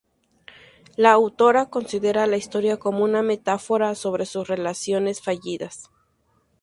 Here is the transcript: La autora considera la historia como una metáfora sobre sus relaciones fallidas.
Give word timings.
La 0.95 1.11
autora 1.11 1.67
considera 1.69 2.25
la 2.25 2.35
historia 2.37 2.77
como 2.79 3.03
una 3.03 3.21
metáfora 3.21 3.93
sobre 3.93 4.25
sus 4.25 4.47
relaciones 4.47 5.21
fallidas. 5.21 5.91